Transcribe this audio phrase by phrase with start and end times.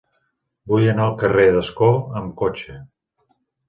[0.71, 1.93] Vull anar al carrer d'Ascó
[2.25, 2.83] amb cotxe.